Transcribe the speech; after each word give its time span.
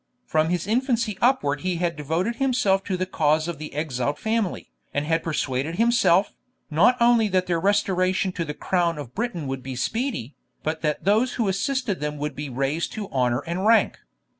From 0.25 0.49
his 0.49 0.65
infancy 0.65 1.15
upward 1.21 1.61
he 1.61 1.75
had 1.75 1.95
devoted 1.95 2.37
himself 2.37 2.83
to 2.85 2.97
the 2.97 3.05
cause 3.05 3.47
of 3.47 3.59
the 3.59 3.71
exiled 3.75 4.17
family, 4.17 4.71
and 4.95 5.05
had 5.05 5.21
persuaded 5.21 5.75
himself, 5.75 6.33
not 6.71 6.97
only 6.99 7.27
that 7.27 7.45
their 7.45 7.59
restoration 7.59 8.31
to 8.31 8.43
the 8.43 8.55
crown 8.55 8.97
of 8.97 9.13
Britain 9.13 9.45
would 9.45 9.61
be 9.61 9.75
speedy, 9.75 10.33
but 10.63 10.81
that 10.81 11.03
those 11.05 11.33
who 11.33 11.47
assisted 11.47 11.99
them 11.99 12.17
would 12.17 12.35
be 12.35 12.49
raised 12.49 12.91
to 12.93 13.09
honour 13.09 13.41
and 13.45 13.67
rank. 13.67 13.99